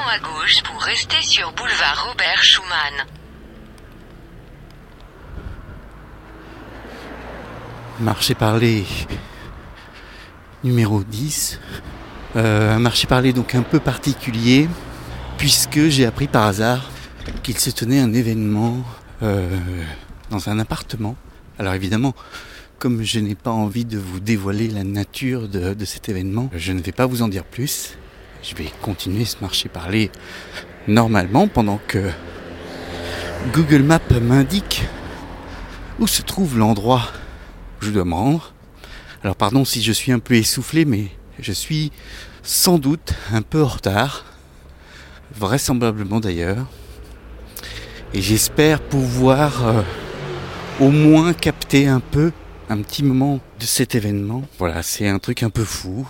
à 0.00 0.18
gauche 0.18 0.62
pour 0.62 0.82
rester 0.82 1.20
sur 1.22 1.52
boulevard 1.52 2.06
Robert 2.08 2.42
Schumann. 2.42 3.06
Marché 8.00 8.34
parlé 8.34 8.84
numéro 10.64 11.04
10. 11.04 11.60
Euh, 12.36 12.74
un 12.74 12.78
marché 12.80 13.06
parlé 13.06 13.32
donc 13.32 13.54
un 13.54 13.62
peu 13.62 13.78
particulier, 13.78 14.68
puisque 15.38 15.88
j'ai 15.88 16.06
appris 16.06 16.26
par 16.26 16.46
hasard 16.46 16.90
qu'il 17.42 17.58
se 17.58 17.70
tenait 17.70 18.00
un 18.00 18.12
événement 18.12 18.82
euh, 19.22 19.48
dans 20.30 20.48
un 20.48 20.58
appartement. 20.58 21.16
Alors 21.58 21.74
évidemment, 21.74 22.14
comme 22.78 23.04
je 23.04 23.20
n'ai 23.20 23.36
pas 23.36 23.52
envie 23.52 23.84
de 23.84 23.98
vous 23.98 24.18
dévoiler 24.18 24.68
la 24.68 24.82
nature 24.82 25.48
de 25.48 25.84
cet 25.84 26.08
événement, 26.08 26.50
je 26.52 26.72
ne 26.72 26.80
vais 26.80 26.92
pas 26.92 27.06
vous 27.06 27.22
en 27.22 27.28
dire 27.28 27.44
plus. 27.44 27.96
Je 28.46 28.54
vais 28.56 28.70
continuer 28.82 29.24
ce 29.24 29.36
marché 29.40 29.70
parler 29.70 30.10
normalement 30.86 31.48
pendant 31.48 31.80
que 31.88 32.10
Google 33.54 33.82
Maps 33.82 34.20
m'indique 34.20 34.82
où 35.98 36.06
se 36.06 36.20
trouve 36.20 36.58
l'endroit 36.58 37.08
où 37.80 37.86
je 37.86 37.90
dois 37.90 38.04
me 38.04 38.12
rendre. 38.12 38.52
Alors 39.22 39.36
pardon 39.36 39.64
si 39.64 39.82
je 39.82 39.92
suis 39.92 40.12
un 40.12 40.18
peu 40.18 40.34
essoufflé, 40.34 40.84
mais 40.84 41.06
je 41.38 41.52
suis 41.52 41.90
sans 42.42 42.76
doute 42.76 43.14
un 43.32 43.40
peu 43.40 43.62
en 43.62 43.66
retard, 43.66 44.26
vraisemblablement 45.34 46.20
d'ailleurs. 46.20 46.66
Et 48.12 48.20
j'espère 48.20 48.82
pouvoir 48.82 49.66
euh, 49.66 49.82
au 50.80 50.90
moins 50.90 51.32
capter 51.32 51.88
un 51.88 52.00
peu, 52.00 52.30
un 52.68 52.82
petit 52.82 53.04
moment 53.04 53.40
de 53.58 53.64
cet 53.64 53.94
événement. 53.94 54.42
Voilà, 54.58 54.82
c'est 54.82 55.08
un 55.08 55.18
truc 55.18 55.42
un 55.42 55.50
peu 55.50 55.64
fou, 55.64 56.06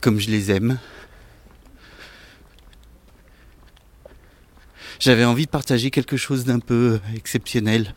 comme 0.00 0.18
je 0.18 0.30
les 0.30 0.50
aime. 0.50 0.78
J'avais 4.98 5.24
envie 5.24 5.46
de 5.46 5.50
partager 5.50 5.90
quelque 5.90 6.18
chose 6.18 6.44
d'un 6.44 6.58
peu 6.58 7.00
exceptionnel 7.16 7.94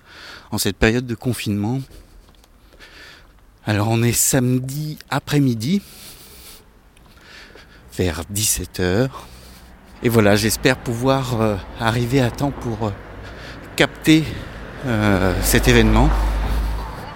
en 0.51 0.57
cette 0.57 0.77
période 0.77 1.05
de 1.05 1.15
confinement. 1.15 1.81
Alors 3.65 3.89
on 3.89 4.01
est 4.03 4.13
samedi 4.13 4.97
après-midi, 5.09 5.81
vers 7.97 8.23
17h. 8.33 9.09
Et 10.03 10.09
voilà, 10.09 10.35
j'espère 10.35 10.77
pouvoir 10.77 11.41
euh, 11.41 11.55
arriver 11.79 12.21
à 12.21 12.29
temps 12.29 12.51
pour 12.51 12.87
euh, 12.87 12.91
capter 13.75 14.23
euh, 14.85 15.33
cet 15.41 15.67
événement. 15.67 16.09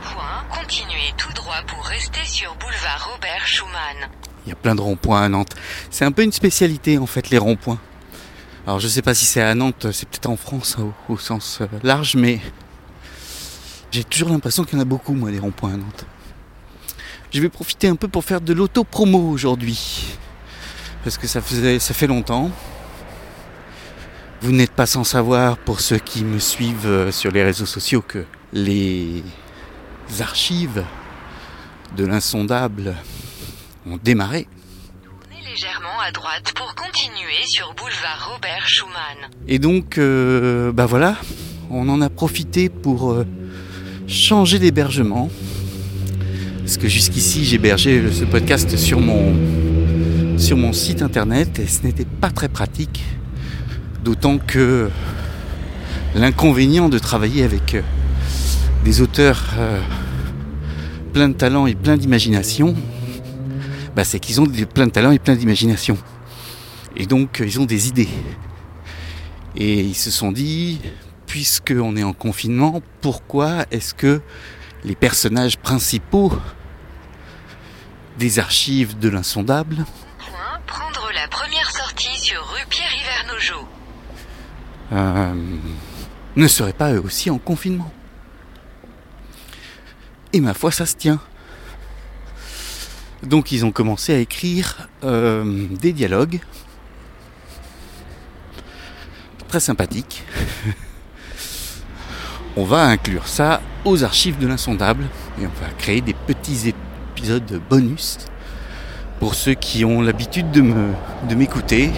Point, 0.04 0.46
continuez 0.50 1.14
tout 1.18 1.34
droit 1.34 1.62
pour 1.68 1.86
rester 1.86 2.24
sur 2.26 2.56
boulevard 2.56 3.10
Robert 3.12 3.46
Schumann. 3.46 4.10
Il 4.48 4.52
y 4.52 4.54
a 4.54 4.56
plein 4.56 4.76
de 4.76 4.82
ronds-points 4.82 5.22
à 5.22 5.28
Nantes. 5.28 5.56
C'est 5.92 6.06
un 6.06 6.14
peu 6.14 6.24
une 6.24 6.32
spécialité 6.32 6.98
en 6.98 7.06
fait 7.06 7.30
les 7.30 7.38
ronds-points. 7.38 7.80
Alors 8.66 8.80
je 8.80 8.88
sais 8.88 9.02
pas 9.02 9.14
si 9.14 9.26
c'est 9.26 9.42
à 9.42 9.54
Nantes, 9.54 9.88
c'est 9.92 10.08
peut-être 10.08 10.30
en 10.30 10.38
France 10.38 10.78
au, 10.80 10.94
au 11.12 11.18
sens 11.18 11.60
euh, 11.60 11.68
large, 11.84 12.16
mais 12.16 12.40
j'ai 13.92 14.06
toujours 14.06 14.30
l'impression 14.30 14.64
qu'il 14.64 14.76
y 14.76 14.78
en 14.78 14.82
a 14.82 14.86
beaucoup 14.86 15.14
moi 15.14 15.32
des 15.32 15.40
ronds-points 15.40 15.74
à 15.74 15.78
Nantes. 15.78 16.06
Je 17.34 17.42
vais 17.42 17.50
profiter 17.50 17.90
un 17.90 17.98
peu 17.98 18.08
pour 18.08 18.24
faire 18.24 18.40
de 18.40 18.54
l'auto-promo 18.54 19.30
aujourd'hui. 19.30 20.18
Parce 21.04 21.18
que 21.18 21.28
ça, 21.28 21.42
faisait, 21.42 21.78
ça 21.80 21.94
fait 21.94 22.08
longtemps. 22.08 22.50
Vous 24.42 24.54
n'êtes 24.54 24.72
pas 24.72 24.86
sans 24.86 25.04
savoir, 25.04 25.58
pour 25.58 25.82
ceux 25.82 25.98
qui 25.98 26.24
me 26.24 26.40
suivent 26.40 26.88
euh, 26.88 27.12
sur 27.12 27.32
les 27.32 27.44
réseaux 27.44 27.66
sociaux, 27.66 28.02
que 28.02 28.24
les 28.54 29.24
archives 30.22 30.86
de 31.98 32.06
l'insondable 32.06 32.96
ont 33.92 34.00
démarré. 34.04 34.48
Tournez 35.04 35.44
légèrement 35.50 36.00
à 36.06 36.12
droite 36.12 36.54
pour 36.56 36.76
continuer 36.76 37.46
sur 37.46 37.74
boulevard 37.74 38.32
Robert 38.34 38.68
Schumann. 38.68 39.30
Et 39.48 39.60
donc, 39.60 39.98
euh, 39.98 40.72
bah 40.72 40.86
voilà, 40.86 41.16
on 41.70 41.88
en 41.90 42.02
a 42.02 42.10
profité 42.10 42.70
pour 42.70 43.12
euh, 43.12 43.26
changer 44.08 44.60
d'hébergement. 44.60 45.30
Parce 46.60 46.78
que 46.78 46.88
jusqu'ici, 46.88 47.46
j'hébergeais 47.46 48.12
ce 48.12 48.26
podcast 48.26 48.76
sur 48.76 49.00
mon, 49.00 50.38
sur 50.38 50.58
mon 50.58 50.74
site 50.74 51.02
internet 51.02 51.60
et 51.60 51.68
ce 51.68 51.84
n'était 51.84 52.06
pas 52.06 52.30
très 52.30 52.50
pratique. 52.50 53.04
D'autant 54.04 54.38
que 54.38 54.90
l'inconvénient 56.16 56.90
de 56.90 57.00
travailler 57.00 57.44
avec 57.44 57.76
euh, 57.76 57.82
des 58.84 59.02
auteurs 59.02 59.54
euh, 59.58 59.80
plein 61.14 61.30
de 61.30 61.34
talent 61.34 61.68
et 61.68 61.76
plein 61.76 61.98
d'imagination, 61.98 62.76
bah, 63.98 64.04
c'est 64.04 64.20
qu'ils 64.20 64.40
ont 64.40 64.46
plein 64.46 64.86
de 64.86 64.92
talent 64.92 65.10
et 65.10 65.18
plein 65.18 65.36
d'imagination. 65.36 65.98
Et 66.96 67.08
donc, 67.08 67.42
euh, 67.42 67.48
ils 67.48 67.60
ont 67.60 67.66
des 67.66 67.88
idées. 67.88 68.08
Et 69.56 69.80
ils 69.80 69.96
se 69.96 70.12
sont 70.12 70.32
dit, 70.32 70.80
puisqu'on 71.26 71.96
est 71.96 72.04
en 72.04 72.14
confinement, 72.14 72.84
pourquoi 73.02 73.66
est-ce 73.72 73.96
que 73.96 74.22
les 74.84 74.94
personnages 74.94 75.58
principaux 75.58 76.32
des 78.20 78.38
archives 78.38 79.00
de 79.00 79.10
l'insondable 79.10 79.84
prendre 80.68 81.10
la 81.16 81.28
première 81.28 81.72
sortie 81.72 82.20
sur 82.20 82.40
rue 82.50 82.66
Pierre-Hivernaugeot. 82.70 83.68
euh, 84.92 85.34
ne 86.36 86.48
seraient 86.48 86.74
pas 86.74 86.94
eux 86.94 87.02
aussi 87.04 87.32
en 87.32 87.40
confinement? 87.40 87.92
Et 90.34 90.40
ma 90.40 90.54
foi, 90.54 90.72
ça 90.72 90.86
se 90.86 90.96
tient. 90.96 91.20
Donc 93.28 93.52
ils 93.52 93.66
ont 93.66 93.72
commencé 93.72 94.14
à 94.14 94.20
écrire 94.20 94.88
euh, 95.04 95.68
des 95.70 95.92
dialogues 95.92 96.40
très 99.50 99.60
sympathiques. 99.60 100.24
on 102.58 102.64
va 102.64 102.86
inclure 102.86 103.28
ça 103.28 103.62
aux 103.84 104.04
archives 104.06 104.38
de 104.40 104.48
l'insondable 104.48 105.04
et 105.42 105.46
on 105.46 105.62
va 105.62 105.70
créer 105.78 106.00
des 106.00 106.14
petits 106.14 106.74
épisodes 107.16 107.62
bonus 107.70 108.18
pour 109.20 109.36
ceux 109.36 109.56
qui 109.56 109.84
ont 109.84 110.02
l'habitude 110.02 110.52
de 110.52 111.36
m'écouter. 111.36 111.92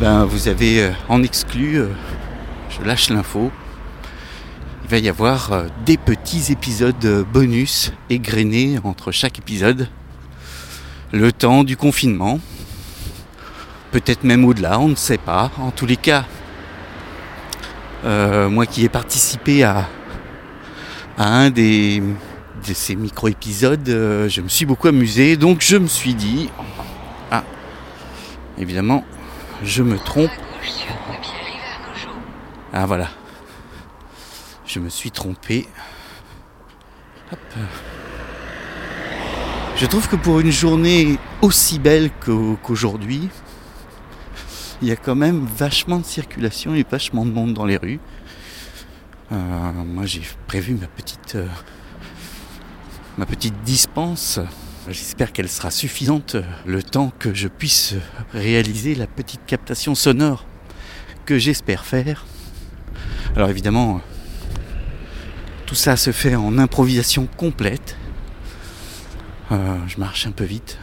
Ben 0.00 0.24
vous 0.24 0.46
avez 0.46 0.82
euh, 0.82 0.90
en 1.08 1.22
exclu, 1.24 1.80
euh, 1.80 1.88
je 2.70 2.86
lâche 2.86 3.10
l'info. 3.10 3.50
Il 4.86 4.90
va 4.90 4.98
y 4.98 5.08
avoir 5.08 5.52
euh, 5.52 5.66
des 5.84 5.96
petits 5.96 6.52
épisodes 6.52 7.04
euh, 7.04 7.24
bonus 7.24 7.90
égrenés 8.08 8.78
entre 8.84 9.10
chaque 9.10 9.36
épisode. 9.40 9.88
Le 11.10 11.32
temps 11.32 11.64
du 11.64 11.76
confinement. 11.76 12.38
Peut-être 13.90 14.22
même 14.22 14.44
au-delà, 14.44 14.78
on 14.78 14.86
ne 14.86 14.94
sait 14.94 15.18
pas. 15.18 15.50
En 15.58 15.72
tous 15.72 15.86
les 15.86 15.96
cas, 15.96 16.24
euh, 18.04 18.48
moi 18.48 18.64
qui 18.64 18.84
ai 18.84 18.88
participé 18.88 19.64
à, 19.64 19.88
à 21.18 21.26
un 21.34 21.50
des, 21.50 22.00
de 22.00 22.72
ces 22.72 22.94
micro-épisodes, 22.94 23.88
euh, 23.88 24.28
je 24.28 24.40
me 24.40 24.48
suis 24.48 24.66
beaucoup 24.66 24.86
amusé. 24.86 25.36
Donc 25.36 25.62
je 25.62 25.78
me 25.78 25.88
suis 25.88 26.14
dit, 26.14 26.48
ah, 27.32 27.42
évidemment, 28.56 29.04
je 29.64 29.82
me 29.82 29.98
trompe. 29.98 30.30
Ah 32.72 32.86
voilà. 32.86 33.08
Je 34.66 34.80
me 34.80 34.88
suis 34.88 35.10
trompé. 35.10 35.66
Hop. 37.32 37.38
Je 39.76 39.86
trouve 39.86 40.08
que 40.08 40.16
pour 40.16 40.40
une 40.40 40.50
journée 40.50 41.18
aussi 41.42 41.78
belle 41.78 42.10
qu'au- 42.24 42.58
qu'aujourd'hui, 42.62 43.28
il 44.82 44.88
y 44.88 44.92
a 44.92 44.96
quand 44.96 45.14
même 45.14 45.46
vachement 45.56 45.98
de 45.98 46.04
circulation 46.04 46.74
et 46.74 46.84
vachement 46.90 47.24
de 47.26 47.30
monde 47.30 47.54
dans 47.54 47.64
les 47.66 47.76
rues. 47.76 48.00
Euh, 49.32 49.36
moi 49.84 50.06
j'ai 50.06 50.22
prévu 50.46 50.74
ma 50.74 50.86
petite 50.86 51.34
euh, 51.34 51.46
ma 53.18 53.26
petite 53.26 53.60
dispense. 53.64 54.38
J'espère 54.88 55.32
qu'elle 55.32 55.48
sera 55.48 55.70
suffisante 55.72 56.36
euh, 56.36 56.42
le 56.64 56.82
temps 56.82 57.12
que 57.18 57.34
je 57.34 57.48
puisse 57.48 57.94
réaliser 58.32 58.94
la 58.94 59.06
petite 59.08 59.44
captation 59.46 59.94
sonore 59.94 60.44
que 61.24 61.38
j'espère 61.38 61.84
faire. 61.84 62.24
Alors 63.34 63.50
évidemment, 63.50 64.00
tout 65.66 65.74
ça 65.74 65.96
se 65.96 66.12
fait 66.12 66.34
en 66.34 66.58
improvisation 66.58 67.26
complète. 67.26 67.96
Euh, 69.50 69.78
je 69.88 69.98
marche 69.98 70.26
un 70.26 70.30
peu 70.32 70.44
vite. 70.44 70.78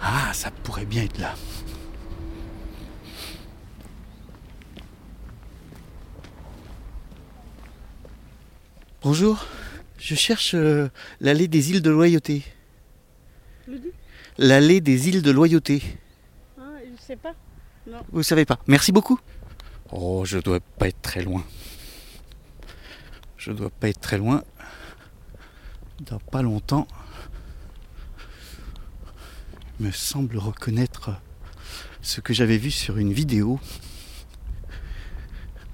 Ah, 0.00 0.30
ça 0.32 0.50
pourrait 0.50 0.84
bien 0.86 1.02
être 1.04 1.18
là. 1.18 1.34
Bonjour, 9.02 9.46
je 9.98 10.14
cherche 10.14 10.54
euh, 10.54 10.88
l'allée 11.20 11.48
des 11.48 11.70
îles 11.70 11.82
de 11.82 11.90
Loyauté. 11.90 12.44
L'allée 14.38 14.80
des 14.80 15.08
îles 15.08 15.22
de 15.22 15.30
Loyauté. 15.32 15.82
ah, 16.58 16.62
Je 16.84 17.02
sais 17.02 17.16
pas. 17.16 17.34
Vous 18.12 18.22
savez 18.22 18.44
pas. 18.44 18.60
Merci 18.68 18.92
beaucoup. 18.92 19.18
Oh, 19.90 20.24
je 20.24 20.38
dois 20.38 20.60
pas 20.78 20.88
être 20.88 21.02
très 21.02 21.22
loin. 21.22 21.44
Je 23.44 23.50
dois 23.50 23.70
pas 23.70 23.88
être 23.88 24.00
très 24.00 24.18
loin. 24.18 24.44
Dans 26.02 26.20
pas 26.20 26.42
longtemps. 26.42 26.86
Me 29.80 29.90
semble 29.90 30.38
reconnaître 30.38 31.10
ce 32.02 32.20
que 32.20 32.32
j'avais 32.32 32.56
vu 32.56 32.70
sur 32.70 32.98
une 32.98 33.12
vidéo, 33.12 33.58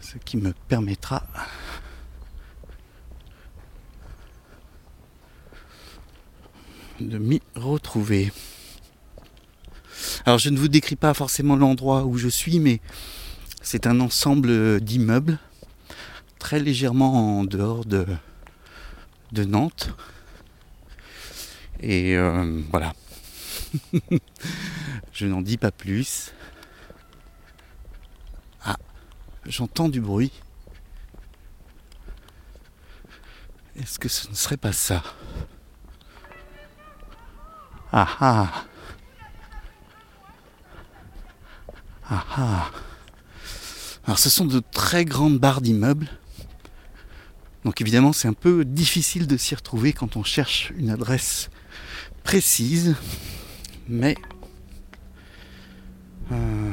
ce 0.01 0.17
qui 0.17 0.39
me 0.39 0.55
permettra 0.69 1.27
de 7.01 7.19
m'y 7.19 7.43
retrouver. 7.55 8.33
Alors 10.25 10.39
je 10.39 10.49
ne 10.49 10.57
vous 10.57 10.69
décris 10.69 10.97
pas 10.97 11.13
forcément 11.13 11.55
l'endroit 11.55 12.07
où 12.07 12.17
je 12.17 12.29
suis, 12.29 12.61
mais 12.61 12.81
c'est 13.61 13.87
un 13.87 14.01
ensemble 14.01 14.81
d'immeubles 14.81 15.39
très 16.49 16.61
légèrement 16.61 17.41
en 17.41 17.45
dehors 17.45 17.85
de, 17.85 18.07
de 19.33 19.45
Nantes. 19.45 19.91
Et 21.81 22.17
euh, 22.17 22.63
voilà. 22.71 22.95
je 25.13 25.27
n'en 25.27 25.43
dis 25.43 25.59
pas 25.59 25.71
plus. 25.71 26.33
Ah, 28.65 28.79
j'entends 29.45 29.91
du 29.91 30.01
bruit. 30.01 30.33
Est-ce 33.77 33.99
que 33.99 34.09
ce 34.09 34.31
ne 34.31 34.35
serait 34.35 34.57
pas 34.57 34.73
ça? 34.73 35.03
Ah 37.93 38.09
ah 38.21 38.65
Ah 42.09 42.25
ah 42.39 42.71
Alors 44.07 44.19
ce 44.19 44.31
sont 44.31 44.47
de 44.47 44.63
très 44.73 45.05
grandes 45.05 45.39
barres 45.39 45.61
d'immeubles. 45.61 46.09
Donc 47.65 47.81
évidemment 47.81 48.13
c'est 48.13 48.29
un 48.29 48.33
peu 48.33 48.65
difficile 48.65 49.27
de 49.27 49.37
s'y 49.37 49.55
retrouver 49.55 49.93
quand 49.93 50.17
on 50.17 50.25
cherche 50.25 50.73
une 50.77 50.91
adresse 50.91 51.51
précise. 52.23 52.97
Mais 53.89 54.17
euh, 56.31 56.73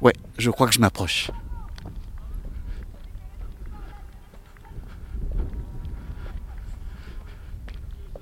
ouais, 0.00 0.14
je 0.38 0.50
crois 0.50 0.66
que 0.68 0.74
je 0.74 0.80
m'approche. 0.80 1.30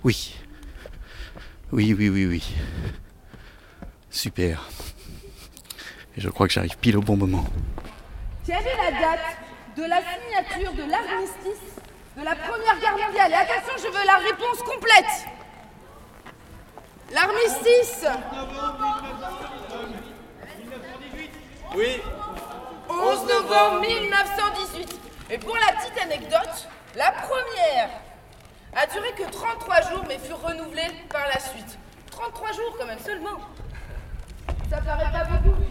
Oui. 0.03 0.35
Oui, 1.73 1.93
oui, 1.93 2.09
oui, 2.09 2.27
oui. 2.27 2.55
Super. 4.11 4.69
Et 6.17 6.21
je 6.21 6.29
crois 6.29 6.49
que 6.49 6.55
j'arrive 6.55 6.77
pile 6.79 6.97
au 6.97 7.03
bon 7.03 7.17
moment. 7.17 7.47
Quelle 8.47 8.65
la 8.65 8.91
date 8.91 9.40
de 9.77 9.85
la 9.85 9.99
signature 9.99 10.73
de 10.73 10.91
l'armistice 10.91 11.77
de 12.17 12.25
la 12.25 12.35
Première 12.35 12.79
Guerre 12.81 13.07
mondiale 13.07 13.33
Et 13.33 13.35
attention, 13.35 13.73
je 13.79 13.87
veux 13.87 14.07
la 14.07 14.17
réponse 14.17 14.63
complète. 14.63 15.27
L'armistice 17.13 18.07
Oui, 21.75 22.01
11 22.89 23.27
novembre 23.29 23.81
1918. 23.81 25.01
Et 25.31 25.39
pour 25.39 25.57
la 25.57 25.73
petite 25.77 26.03
anecdote, 26.03 26.69
la 26.97 27.13
première 27.13 27.91
a 28.75 28.87
duré 28.87 29.13
que 29.13 29.31
33 29.31 29.81
jours 29.91 30.05
mais 30.09 30.19
fut 30.19 30.33
renouvelée 30.33 30.91
par 31.09 31.27
la 31.29 31.39
suite. 31.39 31.79
33 32.11 32.53
jours 32.53 32.77
quand 32.79 32.87
même 32.87 32.99
seulement. 32.99 33.39
Ça 34.69 34.81
paraît 34.81 35.13
pas 35.13 35.25
beaucoup. 35.25 35.70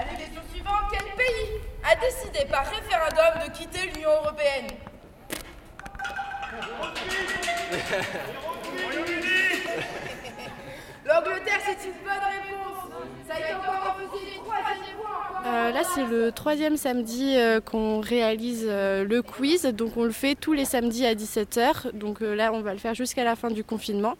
Allez, 0.00 0.14
question 0.16 0.42
suivante. 0.52 0.84
Quel 0.92 1.06
pays 1.16 1.60
a 1.82 1.96
décidé 1.96 2.44
par 2.48 2.64
référendum 2.66 3.42
de 3.44 3.50
quitter 3.50 3.90
l'Union 3.90 4.10
européenne? 4.10 4.68
L'Angleterre, 11.04 11.60
c'est 11.66 11.84
une 11.84 11.94
bonne 12.04 12.26
réponse. 12.30 12.92
Euh, 15.46 15.70
là, 15.70 15.80
c'est 15.94 16.04
le 16.04 16.32
troisième 16.32 16.76
samedi 16.76 17.34
euh, 17.36 17.60
qu'on 17.60 18.00
réalise 18.00 18.66
euh, 18.68 19.04
le 19.04 19.22
quiz. 19.22 19.64
Donc, 19.66 19.96
on 19.96 20.04
le 20.04 20.10
fait 20.10 20.34
tous 20.34 20.52
les 20.52 20.64
samedis 20.64 21.06
à 21.06 21.14
17h. 21.14 21.92
Donc, 21.94 22.22
euh, 22.22 22.34
là, 22.34 22.52
on 22.52 22.60
va 22.60 22.72
le 22.72 22.78
faire 22.78 22.94
jusqu'à 22.94 23.24
la 23.24 23.36
fin 23.36 23.50
du 23.50 23.64
confinement. 23.64 24.14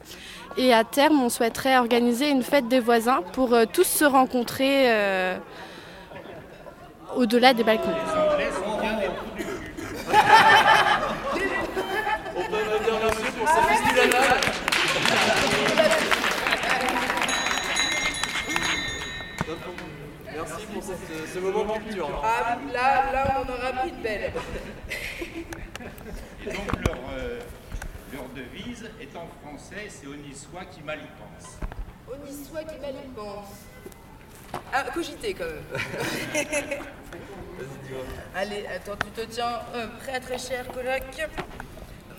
Et 0.56 0.72
à 0.72 0.84
terme, 0.84 1.20
on 1.20 1.28
souhaiterait 1.28 1.76
organiser 1.78 2.30
une 2.30 2.42
fête 2.42 2.68
des 2.68 2.80
voisins 2.80 3.22
pour 3.32 3.52
euh, 3.52 3.64
tous 3.70 3.86
se 3.86 4.04
rencontrer 4.04 4.90
euh, 4.92 5.36
au-delà 7.16 7.52
des 7.52 7.64
balcons. 7.64 7.88
Cette- 20.96 21.28
ce 21.34 21.38
moment 21.38 21.74
culture. 21.78 22.08
Ah, 22.24 22.56
là, 22.72 23.12
là, 23.12 23.36
on 23.40 23.50
en 23.50 23.54
aura 23.54 23.72
pris 23.82 23.92
de 23.92 24.02
belles. 24.02 24.32
Et 26.46 26.50
donc 26.52 26.86
leur, 26.86 26.96
euh, 27.12 27.40
leur 28.12 28.24
devise 28.34 28.90
est 29.00 29.16
en 29.16 29.26
français, 29.42 29.88
c'est 29.88 30.06
honni 30.06 30.34
soit 30.34 30.64
qui 30.66 30.82
mal 30.82 30.98
y 30.98 31.08
pense. 31.18 31.58
On 32.10 32.26
y 32.26 32.44
soit 32.46 32.64
qui 32.64 32.78
mal 32.80 32.94
y 32.94 33.08
pense. 33.14 33.48
Ah, 34.72 34.84
cogiter 34.94 35.34
quand 35.34 35.44
même. 35.44 36.78
Allez, 38.34 38.66
attends, 38.66 38.96
tu 39.04 39.10
te 39.10 39.26
tiens 39.26 39.60
euh, 39.74 39.86
prêt, 40.00 40.20
très 40.20 40.38
cher 40.38 40.66
coloc. 40.68 41.02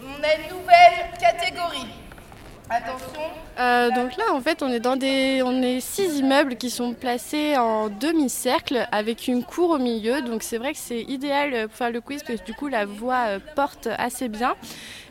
On 0.04 0.24
a 0.24 0.36
une 0.36 0.50
nouvelle 0.58 1.18
catégorie. 1.20 1.94
Attention. 2.70 3.22
Euh, 3.60 3.90
donc 3.92 4.16
là, 4.16 4.26
en 4.32 4.40
fait, 4.42 4.62
on 4.62 4.70
est 4.70 4.80
dans 4.80 4.96
des, 4.96 5.42
on 5.44 5.62
est 5.62 5.80
six 5.80 6.20
immeubles 6.20 6.56
qui 6.56 6.70
sont 6.70 6.94
placés 6.94 7.58
en 7.58 7.90
demi-cercle 7.90 8.88
avec 8.92 9.28
une 9.28 9.44
cour 9.44 9.72
au 9.72 9.78
milieu. 9.78 10.22
Donc 10.22 10.44
c'est 10.44 10.58
vrai 10.58 10.74
que 10.74 10.80
c'est 10.80 11.02
idéal 11.02 11.68
pour 11.68 11.76
faire 11.76 11.92
le 11.92 12.00
quiz 12.00 12.24
parce 12.24 12.40
que 12.40 12.46
du 12.46 12.54
coup 12.54 12.68
la 12.68 12.86
voie 12.86 13.26
euh, 13.28 13.40
porte 13.56 13.90
assez 13.98 14.30
bien. 14.30 14.56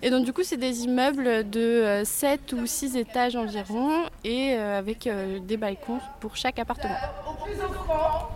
Et 0.02 0.10
donc 0.10 0.24
du 0.24 0.32
coup, 0.32 0.42
c'est 0.44 0.56
des 0.56 0.84
immeubles 0.84 1.48
de 1.50 2.02
7 2.04 2.52
ou 2.52 2.66
6 2.66 2.96
étages 2.96 3.36
environ 3.36 4.04
et 4.24 4.54
euh, 4.54 4.78
avec 4.78 5.06
euh, 5.06 5.38
des 5.40 5.56
balcons 5.56 5.98
pour 6.20 6.36
chaque 6.36 6.58
appartement. 6.58 6.94
Au 7.28 7.44
plus 7.44 7.60
offrant. 7.60 8.28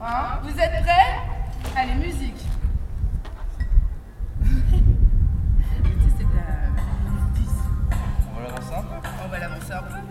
Hein? 0.00 0.38
Vous 0.44 0.60
êtes 0.60 0.82
prêts? 0.82 1.18
Allez, 1.76 1.94
musique. 1.94 2.47
On 9.70 10.07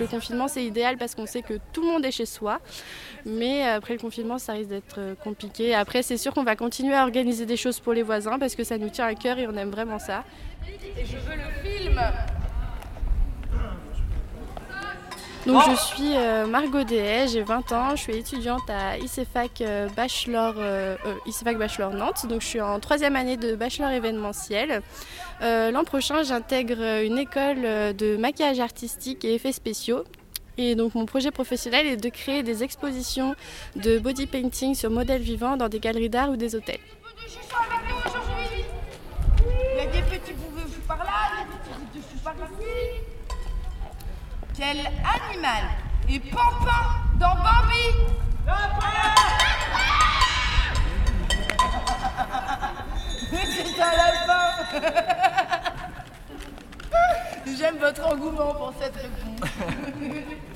Le 0.00 0.06
confinement, 0.06 0.48
c'est 0.48 0.64
idéal 0.64 0.96
parce 0.96 1.14
qu'on 1.14 1.26
sait 1.26 1.42
que 1.42 1.54
tout 1.72 1.82
le 1.82 1.88
monde 1.88 2.04
est 2.04 2.10
chez 2.10 2.26
soi. 2.26 2.60
Mais 3.26 3.66
euh, 3.66 3.76
après 3.76 3.94
le 3.94 3.98
confinement, 3.98 4.38
ça 4.38 4.52
risque 4.52 4.70
d'être 4.70 4.98
euh, 4.98 5.14
compliqué. 5.14 5.74
Après, 5.74 6.02
c'est 6.02 6.16
sûr 6.16 6.32
qu'on 6.32 6.44
va 6.44 6.56
continuer 6.56 6.94
à 6.94 7.02
organiser 7.02 7.46
des 7.46 7.56
choses 7.56 7.80
pour 7.80 7.92
les 7.92 8.02
voisins 8.02 8.38
parce 8.38 8.54
que 8.54 8.64
ça 8.64 8.78
nous 8.78 8.90
tient 8.90 9.06
à 9.06 9.14
cœur 9.14 9.38
et 9.38 9.46
on 9.46 9.56
aime 9.56 9.70
vraiment 9.70 9.98
ça. 9.98 10.24
Et 10.66 11.04
je 11.04 11.16
veux 11.16 11.36
le 11.36 11.68
film. 11.68 12.00
Donc 15.48 15.62
je 15.70 15.76
suis 15.76 16.14
euh, 16.14 16.46
Margot 16.46 16.84
Dehay, 16.84 17.26
j'ai 17.26 17.42
20 17.42 17.72
ans, 17.72 17.96
je 17.96 18.02
suis 18.02 18.16
étudiante 18.16 18.68
à 18.68 18.98
ICEFAC 18.98 19.62
euh, 19.62 19.88
Bachelor, 19.96 20.56
euh, 20.58 20.94
euh, 21.06 21.14
ICEFAC 21.24 21.56
Bachelor 21.56 21.90
Nantes, 21.94 22.26
donc 22.28 22.42
je 22.42 22.46
suis 22.46 22.60
en 22.60 22.78
troisième 22.80 23.16
année 23.16 23.38
de 23.38 23.56
bachelor 23.56 23.88
événementiel. 23.90 24.82
Euh, 25.40 25.70
L'an 25.70 25.84
prochain 25.84 26.22
j'intègre 26.22 26.82
une 27.02 27.16
école 27.16 27.62
de 27.62 28.18
maquillage 28.18 28.60
artistique 28.60 29.24
et 29.24 29.36
effets 29.36 29.52
spéciaux. 29.52 30.04
Et 30.58 30.74
donc 30.74 30.94
mon 30.94 31.06
projet 31.06 31.30
professionnel 31.30 31.86
est 31.86 31.96
de 31.96 32.10
créer 32.10 32.42
des 32.42 32.62
expositions 32.62 33.34
de 33.74 33.98
body 33.98 34.26
painting 34.26 34.74
sur 34.74 34.90
modèle 34.90 35.22
vivant 35.22 35.56
dans 35.56 35.70
des 35.70 35.80
galeries 35.80 36.10
d'art 36.10 36.28
ou 36.28 36.36
des 36.36 36.56
hôtels. 36.56 36.80
Quel 44.58 44.80
animal 44.80 45.64
est 46.08 46.18
Pampin 46.18 46.96
dans 47.14 47.36
Bambi 47.36 47.94
C'est 53.30 53.80
un 53.80 53.92
lapin 53.96 54.50
J'aime 57.56 57.78
votre 57.78 58.04
engouement 58.12 58.52
pour 58.54 58.74
cette 58.80 58.96
réponse. 58.96 59.48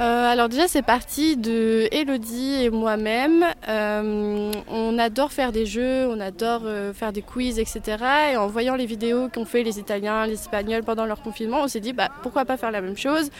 Euh, 0.00 0.30
alors 0.32 0.48
déjà 0.48 0.68
c'est 0.68 0.82
parti 0.82 1.36
de 1.36 1.88
Elodie 1.90 2.62
et 2.62 2.70
moi-même. 2.70 3.44
Euh, 3.68 4.52
on 4.68 4.98
adore 4.98 5.32
faire 5.32 5.50
des 5.50 5.66
jeux, 5.66 6.06
on 6.08 6.20
adore 6.20 6.62
euh, 6.64 6.92
faire 6.92 7.12
des 7.12 7.22
quiz, 7.22 7.58
etc. 7.58 7.96
Et 8.32 8.36
en 8.36 8.46
voyant 8.46 8.76
les 8.76 8.86
vidéos 8.86 9.28
qu'ont 9.28 9.44
fait 9.44 9.62
les 9.64 9.78
Italiens, 9.80 10.26
les 10.26 10.34
Espagnols 10.34 10.84
pendant 10.84 11.04
leur 11.06 11.20
confinement, 11.22 11.62
on 11.62 11.68
s'est 11.68 11.80
dit 11.80 11.92
bah, 11.92 12.08
pourquoi 12.22 12.44
pas 12.44 12.56
faire 12.56 12.70
la 12.70 12.80
même 12.80 12.96
chose? 12.96 13.30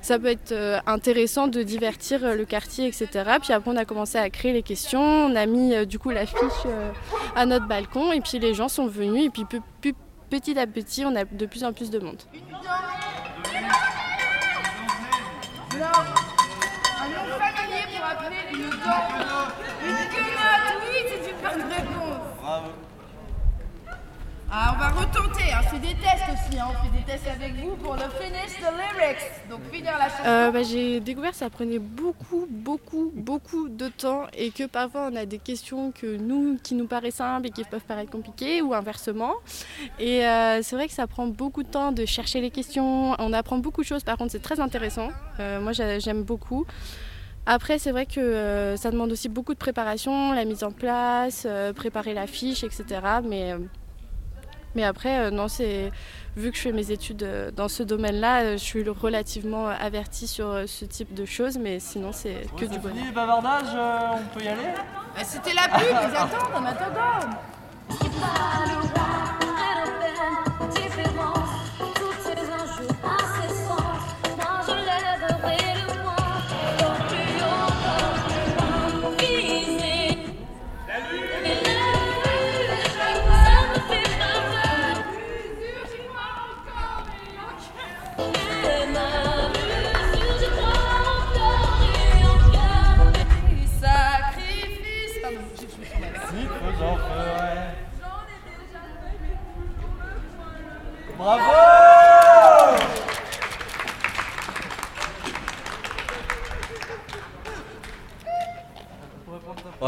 Ça 0.00 0.18
peut 0.18 0.28
être 0.28 0.54
intéressant 0.86 1.48
de 1.48 1.62
divertir 1.62 2.20
le 2.34 2.44
quartier, 2.44 2.86
etc. 2.86 3.08
Puis 3.42 3.52
après, 3.52 3.70
on 3.70 3.76
a 3.76 3.84
commencé 3.84 4.16
à 4.18 4.30
créer 4.30 4.52
les 4.52 4.62
questions, 4.62 5.00
on 5.02 5.34
a 5.36 5.46
mis 5.46 5.84
du 5.86 5.98
coup 5.98 6.10
l'affiche 6.10 6.36
à 7.34 7.44
notre 7.44 7.66
balcon, 7.66 8.12
et 8.12 8.20
puis 8.20 8.38
les 8.38 8.54
gens 8.54 8.68
sont 8.68 8.86
venus, 8.86 9.26
et 9.26 9.30
puis 9.30 9.44
pe- 9.44 9.56
pe- 9.82 9.96
petit 10.30 10.56
à 10.58 10.66
petit, 10.66 11.04
on 11.04 11.14
a 11.16 11.24
de 11.24 11.46
plus 11.46 11.64
en 11.64 11.72
plus 11.72 11.90
de 11.90 11.98
monde. 11.98 12.22
Alors, 15.76 16.04
un 17.02 17.08
nom 17.08 17.38
familier 17.38 17.84
pour 17.94 18.06
appeler 18.06 18.42
une 18.50 18.70
dent. 18.70 19.08
Une 19.84 20.02
quenotte, 20.08 20.76
oui, 20.80 20.96
c'est 21.06 21.30
une 21.30 21.36
bonne 21.42 21.70
réponse. 21.70 22.24
Bravo. 22.40 22.70
Ah, 24.48 24.74
on 24.76 24.78
va 24.78 24.88
retenter, 24.90 25.52
hein. 25.52 25.60
c'est 25.70 25.80
des 25.80 25.94
tests 25.94 26.22
aussi, 26.32 26.58
hein. 26.58 26.68
on 26.70 26.84
fait 26.84 26.96
des 26.96 27.04
tests 27.04 27.26
avec 27.26 27.54
vous 27.56 27.74
pour 27.76 27.94
le 27.94 28.02
finish 28.02 28.54
the 28.60 28.70
lyrics. 28.72 29.50
Donc 29.50 29.60
finir 29.72 29.92
la 29.98 30.08
chanson. 30.08 30.22
Euh, 30.24 30.50
bah, 30.52 30.62
j'ai 30.62 31.00
découvert 31.00 31.32
que 31.32 31.36
ça 31.36 31.50
prenait 31.50 31.80
beaucoup, 31.80 32.46
beaucoup, 32.48 33.10
beaucoup 33.14 33.68
de 33.68 33.88
temps 33.88 34.22
et 34.38 34.50
que 34.52 34.66
parfois 34.66 35.08
on 35.12 35.16
a 35.16 35.26
des 35.26 35.38
questions 35.38 35.90
que 35.90 36.16
nous, 36.16 36.58
qui 36.62 36.74
nous 36.76 36.86
paraissent 36.86 37.16
simples 37.16 37.48
et 37.48 37.50
qui 37.50 37.64
peuvent 37.64 37.80
paraître 37.82 38.10
compliquées 38.12 38.62
ou 38.62 38.72
inversement. 38.72 39.32
Et 39.98 40.24
euh, 40.24 40.60
c'est 40.62 40.76
vrai 40.76 40.86
que 40.86 40.94
ça 40.94 41.08
prend 41.08 41.26
beaucoup 41.26 41.64
de 41.64 41.68
temps 41.68 41.90
de 41.90 42.06
chercher 42.06 42.40
les 42.40 42.50
questions. 42.52 43.16
On 43.18 43.32
apprend 43.32 43.58
beaucoup 43.58 43.80
de 43.82 43.86
choses, 43.86 44.04
par 44.04 44.16
contre 44.16 44.30
c'est 44.30 44.42
très 44.42 44.60
intéressant. 44.60 45.08
Euh, 45.40 45.60
moi 45.60 45.72
j'a- 45.72 45.98
j'aime 45.98 46.22
beaucoup. 46.22 46.64
Après, 47.48 47.78
c'est 47.78 47.92
vrai 47.92 48.06
que 48.06 48.74
ça 48.76 48.90
demande 48.90 49.12
aussi 49.12 49.28
beaucoup 49.28 49.54
de 49.54 49.58
préparation, 49.58 50.32
la 50.32 50.44
mise 50.44 50.64
en 50.64 50.72
place, 50.72 51.46
préparer 51.76 52.12
la 52.12 52.26
fiche, 52.26 52.64
etc. 52.64 52.84
Mais, 53.24 53.54
mais 54.76 54.84
après, 54.84 55.18
euh, 55.18 55.30
non, 55.30 55.48
c'est 55.48 55.90
vu 56.36 56.50
que 56.52 56.56
je 56.56 56.62
fais 56.62 56.72
mes 56.72 56.90
études 56.92 57.22
euh, 57.24 57.50
dans 57.50 57.66
ce 57.68 57.82
domaine-là, 57.82 58.42
euh, 58.42 58.52
je 58.52 58.62
suis 58.62 58.88
relativement 58.88 59.66
avertie 59.66 60.28
sur 60.28 60.54
ce 60.66 60.84
type 60.84 61.12
de 61.14 61.24
choses, 61.24 61.58
mais 61.58 61.80
sinon 61.80 62.10
c'est 62.12 62.46
que 62.56 62.62
Ouais, 62.66 62.68
du 62.68 62.78
bonheur. 62.78 62.96
fini 62.96 63.08
le 63.08 63.14
bavardage, 63.14 63.74
euh, 63.74 63.98
on 64.14 64.38
peut 64.38 64.44
y 64.44 64.48
aller? 64.48 64.68
Bah, 65.16 65.22
C'était 65.24 65.54
la 65.54 65.62
pub, 65.76 65.86
ils 65.90 66.16
attendent 66.16 66.54
en 66.54 66.64
attendant. 66.64 67.36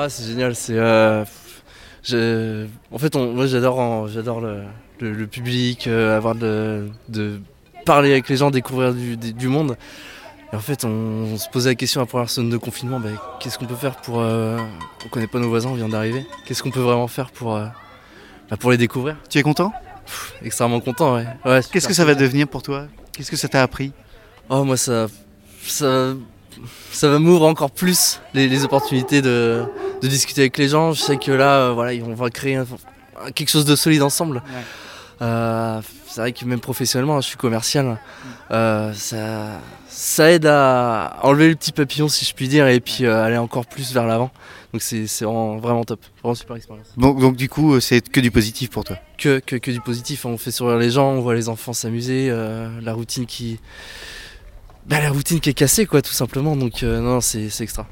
Ouais, 0.09 0.13
c'est 0.13 0.25
génial. 0.27 0.55
C'est, 0.55 0.73
euh, 0.73 1.23
je- 2.03 2.67
en 2.91 2.97
fait, 2.97 3.15
on- 3.15 3.35
moi 3.35 3.47
j'adore, 3.47 4.09
j'adore 4.09 4.41
le, 4.41 4.63
le- 5.01 5.13
le 5.13 5.27
public, 5.27 5.87
euh, 5.87 6.17
avoir 6.17 6.35
de, 6.35 6.89
de 7.11 7.39
parler 7.85 8.13
avec 8.13 8.27
les 8.31 8.39
gens, 8.39 8.51
découvrir 8.51 8.95
du, 8.95 9.49
monde. 9.49 9.77
Et 10.51 10.57
en 10.57 10.61
fait, 10.61 10.87
on, 10.87 10.89
on 10.89 11.37
se 11.37 11.47
posait 11.51 11.69
la 11.69 11.75
question 11.75 12.01
à 12.01 12.05
la 12.05 12.07
première 12.07 12.31
semaine 12.31 12.49
de 12.49 12.57
confinement 12.57 13.01
bah, 13.01 13.11
qu'est-ce 13.39 13.59
qu'on 13.59 13.67
peut 13.67 13.75
faire 13.75 13.97
pour. 13.97 14.21
euh, 14.21 14.57
on 15.05 15.09
connaît 15.11 15.27
pas 15.27 15.41
nos 15.41 15.51
voisins, 15.51 15.69
on 15.69 15.75
vient 15.75 15.91
d'arriver. 15.91 16.25
Qu'est-ce 16.47 16.63
qu'on 16.63 16.71
peut 16.71 16.81
vraiment 16.81 17.09
faire 17.09 17.31
pour, 17.31 17.55
euh, 17.55 17.67
bah, 18.49 18.57
pour 18.57 18.71
les 18.71 18.79
découvrir? 18.79 19.19
Tu 19.29 19.37
es 19.37 19.43
content? 19.43 19.75
Extrêmement 20.43 20.81
content, 20.81 21.17
ouais. 21.17 21.27
ouais 21.45 21.61
Qu'est-ce 21.71 21.87
que 21.87 21.93
ça 21.93 22.07
va 22.07 22.15
devenir 22.15 22.49
pour 22.49 22.63
toi? 22.63 22.87
Qu'est-ce 23.13 23.31
que 23.31 23.37
ça 23.37 23.49
t'a 23.49 23.63
appris? 23.63 23.93
Oh, 24.49 24.65
moi, 24.65 24.79
ça, 24.79 25.09
ça, 25.67 26.15
ça 26.93 27.09
va 27.09 27.19
m'ouvrir 27.19 27.49
encore 27.49 27.71
plus 27.71 28.21
les, 28.35 28.49
les 28.49 28.65
opportunités 28.65 29.23
de, 29.23 29.65
de 30.03 30.09
discuter 30.09 30.43
avec 30.43 30.59
les 30.59 30.69
gens. 30.69 30.93
Je 30.93 31.01
sais 31.01 31.17
que 31.17 31.31
là, 31.33 31.55
euh, 31.69 31.73
voilà, 31.73 31.93
on 32.05 32.15
va 32.15 32.31
créer 32.31 32.57
un- 32.57 32.67
quelque 33.35 33.49
chose 33.51 33.65
de 33.65 33.77
solide 33.77 34.03
ensemble. 34.03 34.43
Euh, 35.21 35.81
c'est 36.07 36.21
vrai 36.21 36.33
que 36.33 36.45
même 36.45 36.61
professionnellement, 36.61 37.21
je 37.21 37.27
suis 37.27 37.37
commercial. 37.37 37.99
Euh, 38.51 38.93
ça, 38.95 39.61
ça 39.89 40.31
aide 40.31 40.47
à 40.47 41.19
enlever 41.23 41.49
le 41.49 41.57
petit 41.57 41.73
papillon, 41.73 42.09
si 42.09 42.25
je 42.25 42.33
puis 42.35 42.49
dire, 42.49 42.67
et 42.69 42.81
puis 42.81 43.05
euh, 43.05 43.25
aller 43.25 43.37
encore 43.37 43.67
plus 43.67 43.93
vers 43.93 44.07
l'avant. 44.07 44.31
Donc 44.73 44.83
c'est 44.83 45.07
vraiment, 45.25 45.57
vraiment 45.57 45.85
top, 45.85 46.01
vraiment 46.23 46.35
super 46.35 46.57
expérience. 46.57 46.87
donc, 46.97 47.19
donc 47.21 47.37
du 47.37 47.49
coup, 47.49 47.81
c'est 47.81 48.07
que 48.09 48.21
du 48.21 48.31
positif 48.31 48.71
pour 48.71 48.85
toi. 48.85 48.97
Que, 49.17 49.39
que, 49.41 49.57
que 49.57 49.71
du 49.71 49.81
positif, 49.81 50.25
on 50.25 50.37
fait 50.39 50.51
sourire 50.51 50.79
les 50.79 50.91
gens, 50.91 51.09
on 51.13 51.21
voit 51.21 51.35
les 51.35 51.49
enfants 51.49 51.73
s'amuser, 51.73 52.31
la 52.83 52.93
routine 52.93 53.27
qui... 53.27 53.59
Bah, 54.89 55.01
la 55.03 55.11
routine 55.11 55.39
qui 55.39 55.51
est 55.51 55.55
cassée, 55.55 55.85
quoi, 55.85 56.01
tout 56.01 56.13
simplement. 56.13 56.57
Donc 56.57 56.83
euh, 56.83 57.01
non, 57.01 57.21
c'est 57.21 57.51
extra. 57.61 57.87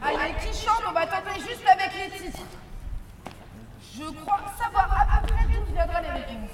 Allez, 0.00 0.34
qui 0.40 0.56
chante, 0.56 0.82
on 0.88 0.92
va 0.92 1.04
tenter 1.06 1.40
juste 1.40 1.64
avec 1.66 1.90
les. 1.94 2.30
Je 3.98 4.04
crois 4.20 4.40
savoir 4.56 4.88
à 4.92 5.20
peu 5.20 5.32
près 5.34 5.44
d'où 5.46 5.72
viendra 5.72 6.00
les 6.00 6.10
réponses. 6.10 6.50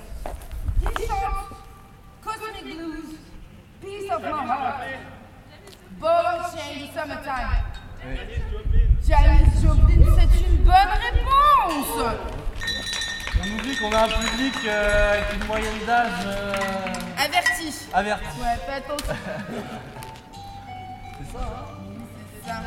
Qui 0.96 1.06
chante 1.06 1.52
Cosmic 2.24 2.64
Blues, 2.64 3.18
Peace 3.82 4.10
of 4.10 4.22
My 4.22 4.48
Heart, 4.48 4.80
Ball 6.00 6.40
Chain, 6.54 6.88
Summertime. 6.94 7.72
Janis 9.06 9.62
Joplin, 9.62 10.02
c'est 10.16 10.48
une 10.48 10.56
bonne 10.64 10.94
réponse. 11.02 12.41
On 13.44 13.58
oublie 13.58 13.76
qu'on 13.76 13.92
a 13.92 14.04
un 14.04 14.08
public 14.08 14.54
euh, 14.66 15.12
avec 15.14 15.40
une 15.40 15.46
moyenne 15.46 15.84
d'âge 15.86 16.26
euh, 16.26 16.54
Averti. 17.18 17.72
averti. 17.92 18.24
Ouais, 18.40 18.56
fais 18.66 18.72
attention. 18.74 19.14
C'est 21.18 21.32
ça, 21.32 21.44
hein 21.44 21.66
C'est 22.42 22.48
ça. 22.48 22.62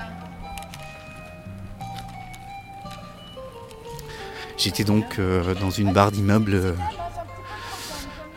J'étais 4.57 4.83
donc 4.83 5.19
euh, 5.19 5.53
dans 5.55 5.69
une 5.69 5.91
barre 5.93 6.11
d'immeuble, 6.11 6.53
euh, 6.55 6.73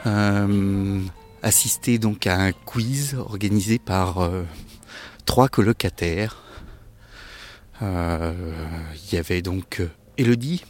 euh, 0.07 1.00
assisté 1.42 1.99
donc 1.99 2.26
à 2.26 2.37
un 2.37 2.52
quiz 2.52 3.14
organisé 3.14 3.78
par 3.78 4.18
euh, 4.18 4.45
trois 5.26 5.49
colocataires. 5.49 6.37
Euh, 7.83 8.33
Il 9.11 9.14
y 9.14 9.18
avait 9.18 9.42
donc 9.42 9.80
Elodie, 10.16 10.64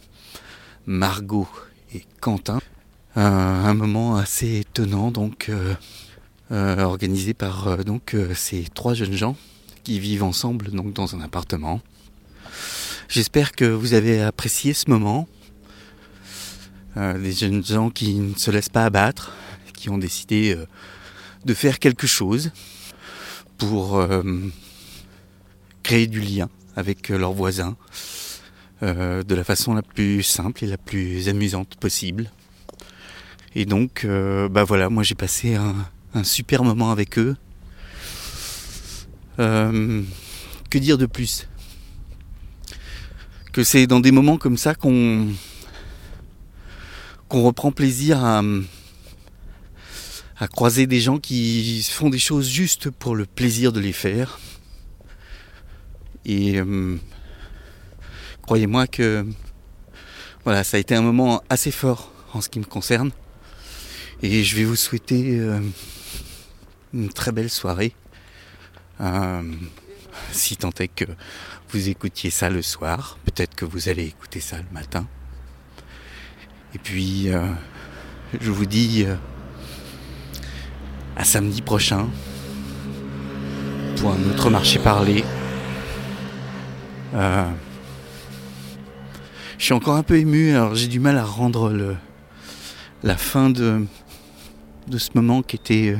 Margot 0.89 1.47
et 1.93 2.03
Quentin. 2.19 2.59
Un 3.15 3.75
moment 3.75 4.15
assez 4.15 4.61
étonnant 4.61 5.11
donc 5.11 5.49
euh, 5.49 5.75
euh, 6.51 6.81
organisé 6.81 7.35
par 7.35 7.67
euh, 7.67 7.77
donc 7.83 8.15
ces 8.33 8.63
trois 8.73 8.95
jeunes 8.95 9.13
gens 9.13 9.37
qui 9.83 9.99
vivent 9.99 10.23
ensemble 10.23 10.71
donc 10.71 10.93
dans 10.93 11.15
un 11.15 11.21
appartement. 11.21 11.79
J'espère 13.07 13.51
que 13.51 13.65
vous 13.65 13.93
avez 13.93 14.23
apprécié 14.23 14.73
ce 14.73 14.89
moment. 14.89 15.27
Des 16.95 17.33
jeunes 17.33 17.63
gens 17.63 17.91
qui 17.91 18.15
ne 18.15 18.33
se 18.33 18.49
laissent 18.49 18.69
pas 18.69 18.83
abattre, 18.83 19.33
qui 19.73 19.91
ont 19.91 19.99
décidé 19.99 20.57
de 21.45 21.53
faire 21.53 21.77
quelque 21.77 22.07
chose 22.07 22.51
pour 23.59 24.05
créer 25.83 26.07
du 26.07 26.19
lien 26.19 26.49
avec 26.75 27.09
leurs 27.09 27.33
voisins 27.33 27.77
euh, 28.81 29.23
de 29.23 29.35
la 29.35 29.43
façon 29.43 29.73
la 29.73 29.81
plus 29.81 30.23
simple 30.23 30.63
et 30.63 30.67
la 30.67 30.77
plus 30.77 31.27
amusante 31.27 31.75
possible. 31.75 32.31
Et 33.53 33.65
donc, 33.65 34.05
euh, 34.05 34.47
bah 34.47 34.63
voilà, 34.63 34.89
moi 34.89 35.03
j'ai 35.03 35.15
passé 35.15 35.55
un, 35.55 36.23
super 36.23 36.63
moment 36.63 36.89
avec 36.89 37.19
eux. 37.19 37.35
Euh, 39.39 40.01
que 40.69 40.77
dire 40.77 40.97
de 40.97 41.05
plus? 41.05 41.49
Que 43.51 43.65
c'est 43.65 43.85
dans 43.85 43.99
des 43.99 44.11
moments 44.11 44.37
comme 44.37 44.55
ça 44.55 44.75
qu'on 44.75 45.27
reprend 47.29 47.73
plaisir 47.73 48.23
à, 48.23 48.41
à 50.37 50.47
croiser 50.47 50.87
des 50.87 51.01
gens 51.01 51.17
qui 51.17 51.85
font 51.91 52.09
des 52.09 52.19
choses 52.19 52.47
juste 52.47 52.89
pour 52.89 53.13
le 53.13 53.25
plaisir 53.25 53.73
de 53.73 53.81
les 53.81 53.93
faire. 53.93 54.39
Et 56.23 56.61
croyez-moi 58.49 58.87
que 58.87 59.27
voilà, 60.43 60.63
ça 60.63 60.77
a 60.77 60.79
été 60.79 60.95
un 60.95 61.03
moment 61.03 61.43
assez 61.51 61.69
fort 61.69 62.11
en 62.33 62.41
ce 62.41 62.49
qui 62.49 62.57
me 62.57 62.65
concerne. 62.65 63.11
Et 64.23 64.43
je 64.43 64.55
vais 64.55 64.63
vous 64.63 64.75
souhaiter 64.75 65.37
euh, 65.39 65.59
une 66.91 67.09
très 67.09 67.31
belle 67.31 67.51
soirée. 67.51 67.93
Euh, 69.01 69.43
si 70.31 70.57
tant 70.57 70.71
est 70.79 70.87
que 70.87 71.05
vous 71.69 71.89
écoutiez 71.89 72.31
ça 72.31 72.49
le 72.49 72.63
soir, 72.63 73.19
peut-être 73.23 73.53
que 73.53 73.65
vous 73.65 73.87
allez 73.87 74.05
écouter 74.05 74.39
ça 74.39 74.57
le 74.57 74.73
matin. 74.73 75.05
Et 76.73 76.79
puis, 76.79 77.29
euh, 77.29 77.45
je 78.41 78.49
vous 78.49 78.65
dis 78.65 79.05
à 81.15 81.23
samedi 81.23 81.61
prochain 81.61 82.09
pour 83.97 84.11
un 84.11 84.23
autre 84.31 84.49
marché 84.49 84.79
parlé. 84.79 85.23
Je 89.59 89.65
suis 89.65 89.73
encore 89.73 89.97
un 89.97 90.03
peu 90.03 90.15
ému, 90.15 90.55
alors 90.55 90.73
j'ai 90.73 90.87
du 90.87 91.01
mal 91.01 91.17
à 91.17 91.25
rendre 91.25 91.97
la 93.03 93.17
fin 93.17 93.49
de, 93.49 93.85
ce 94.89 95.09
moment 95.15 95.41
qui 95.41 95.57
était 95.57 95.89
euh, 95.89 95.99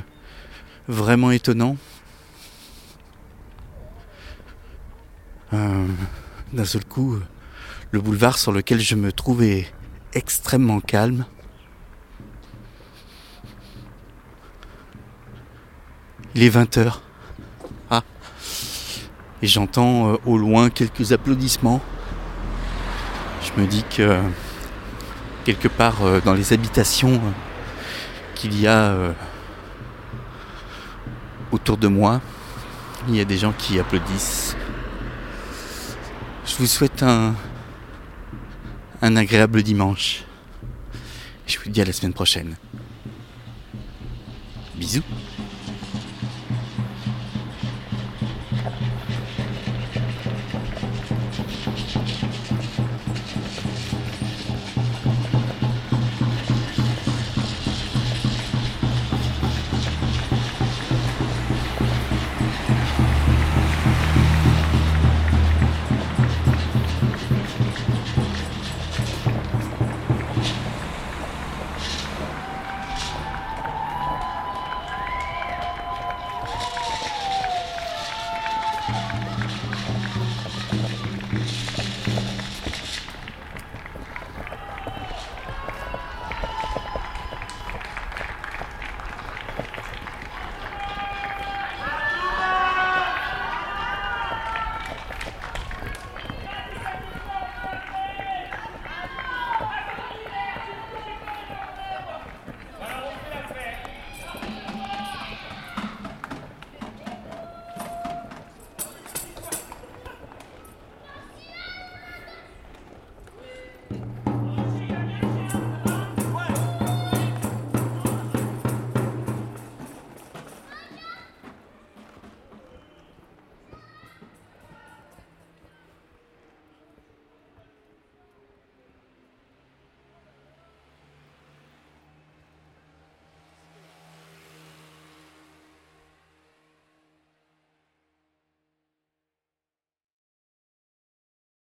vraiment 0.88 1.30
étonnant. 1.30 1.75
Euh, 5.51 5.86
D'un 6.54 6.63
seul 6.63 6.86
coup, 6.86 7.16
euh, 7.16 7.24
le 7.92 8.00
boulevard 8.00 8.38
sur 8.38 8.54
lequel 8.54 8.80
je 8.80 8.96
me 8.96 9.12
trouve 9.12 9.44
est 9.44 9.70
extrêmement 10.13 10.80
calme. 10.80 11.25
Il 16.34 16.44
est 16.44 16.50
20h. 16.50 17.00
Ah. 17.92 18.04
Et 19.42 19.48
j'entends 19.48 20.18
au 20.25 20.38
loin 20.38 20.70
quelques 20.70 21.12
applaudissements. 21.12 21.82
Je 23.56 23.62
me 23.62 23.68
dis 23.68 23.84
que 23.84 24.22
quelque 25.44 25.68
part 25.68 26.03
euh, 26.03 26.22
dans 26.22 26.34
les 26.34 26.53
habitations 26.53 27.13
euh, 27.13 27.32
qu'il 28.36 28.60
y 28.60 28.68
a 28.68 28.91
euh, 28.91 29.13
autour 31.51 31.77
de 31.77 31.88
moi, 31.88 32.22
il 33.08 33.15
y 33.15 33.20
a 33.20 33.25
des 33.25 33.38
gens 33.38 33.53
qui 33.53 33.79
applaudissent. 33.79 34.56
Je 36.46 36.56
vous 36.58 36.68
souhaite 36.68 37.01
un, 37.01 37.34
un 39.01 39.15
agréable 39.15 39.63
dimanche. 39.63 40.24
Je 41.48 41.58
vous 41.60 41.70
dis 41.70 41.82
à 41.82 41.86
la 41.86 41.94
semaine 41.94 42.13
prochaine. 42.13 42.56
Bisous. 44.75 45.03